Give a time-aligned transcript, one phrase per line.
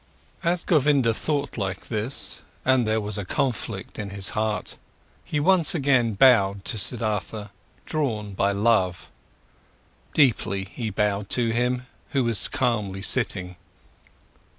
[0.43, 4.79] As Govinda thought like this, and there was a conflict in his heart,
[5.23, 7.49] he once again bowed to Siddhartha,
[7.85, 9.11] drawn by love.
[10.15, 13.57] Deeply he bowed to him who was calmly sitting.